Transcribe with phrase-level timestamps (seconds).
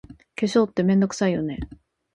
[0.35, 1.59] 化粧って、めんどくさいよね。